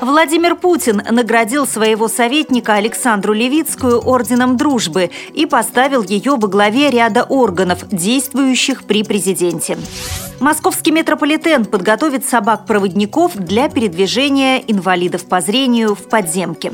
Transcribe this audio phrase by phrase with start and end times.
[0.00, 7.24] Владимир Путин наградил своего советника Александру Левицкую орденом дружбы и поставил ее во главе ряда
[7.24, 9.76] органов, действующих при президенте.
[10.40, 16.72] Московский метрополитен подготовит собак-проводников для передвижения инвалидов по зрению в подземке.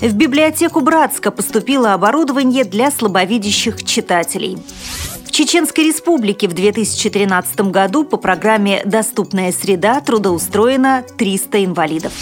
[0.00, 4.58] В библиотеку Братска поступило оборудование для слабовидящих читателей.
[5.34, 12.12] В Чеченской Республике в 2013 году по программе «Доступная среда» трудоустроено 300 инвалидов.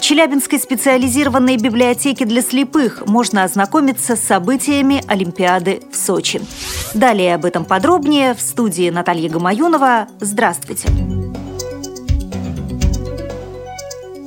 [0.00, 6.40] Челябинской специализированной библиотеке для слепых можно ознакомиться с событиями Олимпиады в Сочи.
[6.94, 10.08] Далее об этом подробнее в студии Наталья Гамаюнова.
[10.18, 10.88] Здравствуйте!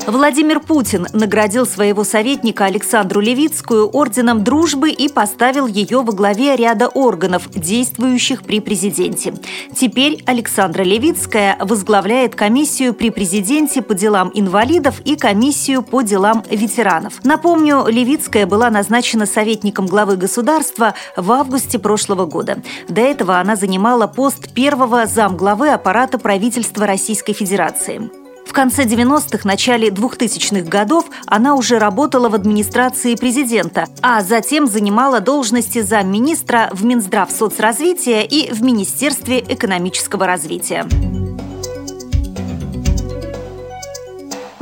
[0.08, 6.88] Владимир Путин наградил своего советника Александру Левицкую орденом дружбы и поставил ее во главе ряда
[6.88, 9.34] органов, действующих при президенте.
[9.76, 17.23] Теперь Александра Левицкая возглавляет комиссию при президенте по делам инвалидов и комиссию по делам ветеранов.
[17.23, 22.62] Напомню, Левицкая была назначена советником главы государства в августе прошлого года.
[22.88, 28.25] До этого она занимала пост первого замглавы аппарата правительства Российской Федерации.
[28.56, 35.81] Конце 90-х, начале 2000-х годов она уже работала в администрации президента, а затем занимала должности
[35.81, 40.86] замминистра в Минздрав соцразвития и в Министерстве экономического развития.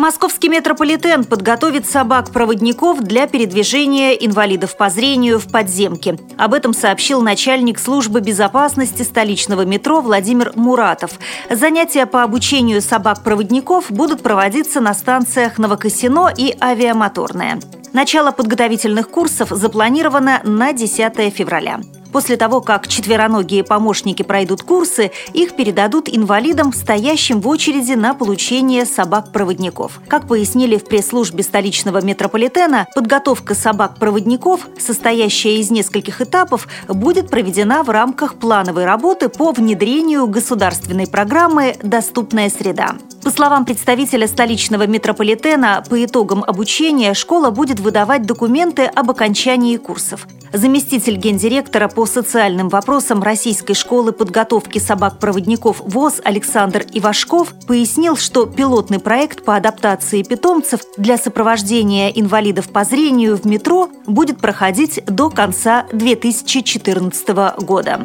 [0.03, 6.19] Московский метрополитен подготовит собак-проводников для передвижения инвалидов по зрению в подземке.
[6.37, 11.11] Об этом сообщил начальник службы безопасности столичного метро Владимир Муратов.
[11.49, 17.61] Занятия по обучению собак-проводников будут проводиться на станциях Новокосино и Авиамоторная.
[17.93, 21.79] Начало подготовительных курсов запланировано на 10 февраля.
[22.13, 28.85] После того, как четвероногие помощники пройдут курсы, их передадут инвалидам, стоящим в очереди на получение
[28.85, 29.99] собак-проводников.
[30.07, 37.89] Как пояснили в пресс-службе столичного метрополитена, подготовка собак-проводников, состоящая из нескольких этапов, будет проведена в
[37.89, 42.95] рамках плановой работы по внедрению государственной программы «Доступная среда».
[43.23, 50.27] По словам представителя столичного метрополитена, по итогам обучения школа будет выдавать документы об окончании курсов.
[50.53, 58.99] Заместитель гендиректора по социальным вопросам Российской школы подготовки собак-проводников ВОЗ Александр Ивашков пояснил, что пилотный
[58.99, 65.87] проект по адаптации питомцев для сопровождения инвалидов по зрению в метро будет проходить до конца
[65.91, 68.01] 2014 года.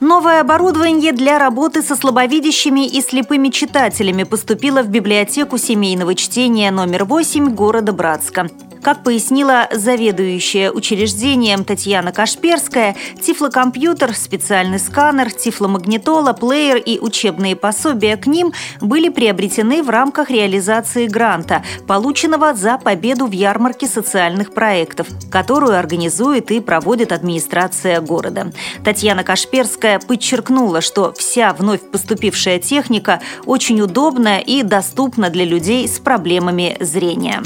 [0.00, 7.04] Новое оборудование для работы со слабовидящими и слепыми читателями поступило в библиотеку семейного чтения номер
[7.04, 8.48] 8 города Братска.
[8.82, 18.26] Как пояснила заведующая учреждением Татьяна Кашперская, тифлокомпьютер, специальный сканер, тифломагнитола, плеер и учебные пособия к
[18.26, 25.78] ним были приобретены в рамках реализации гранта, полученного за победу в ярмарке социальных проектов, которую
[25.78, 28.50] организует и проводит администрация города.
[28.82, 35.98] Татьяна Кашперская подчеркнула, что вся вновь поступившая техника очень удобна и доступна для людей с
[35.98, 37.42] проблемами зрения.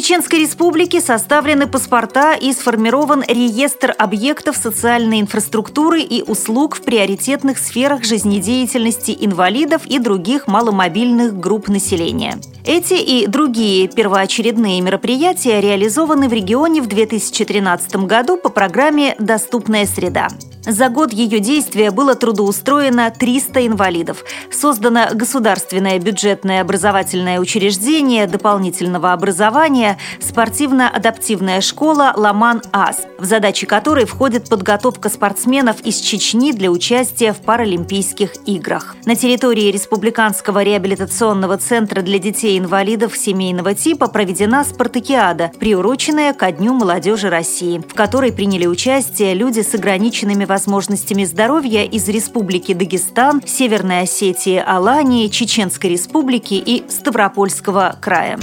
[0.00, 8.02] Чеченской Республике составлены паспорта и сформирован реестр объектов социальной инфраструктуры и услуг в приоритетных сферах
[8.02, 12.38] жизнедеятельности инвалидов и других маломобильных групп населения.
[12.64, 20.28] Эти и другие первоочередные мероприятия реализованы в регионе в 2013 году по программе «Доступная среда».
[20.66, 24.24] За год ее действия было трудоустроено 300 инвалидов.
[24.52, 35.08] Создано государственное бюджетное образовательное учреждение дополнительного образования спортивно-адаптивная школа «Ламан-АС», в задачи которой входит подготовка
[35.08, 38.96] спортсменов из Чечни для участия в Паралимпийских играх.
[39.06, 47.30] На территории Республиканского реабилитационного центра для детей-инвалидов семейного типа проведена спартакиада, приуроченная ко Дню молодежи
[47.30, 54.56] России, в которой приняли участие люди с ограниченными возможностями здоровья из Республики Дагестан, Северной Осетии,
[54.58, 58.38] Алании, Чеченской Республики и Ставропольского края.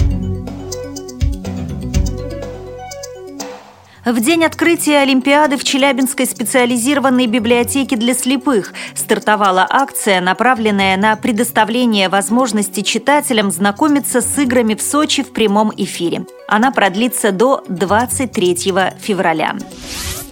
[4.08, 12.08] В день открытия Олимпиады в Челябинской специализированной библиотеке для слепых стартовала акция, направленная на предоставление
[12.08, 16.24] возможности читателям знакомиться с играми в Сочи в прямом эфире.
[16.48, 19.56] Она продлится до 23 февраля.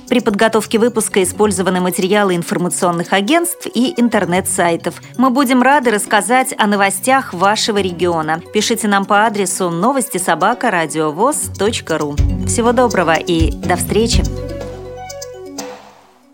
[0.09, 4.95] При подготовке выпуска использованы материалы информационных агентств и интернет-сайтов.
[5.17, 8.41] Мы будем рады рассказать о новостях вашего региона.
[8.53, 10.71] Пишите нам по адресу новости собака
[11.99, 12.15] ру.
[12.47, 14.56] Всего доброго и до встречи!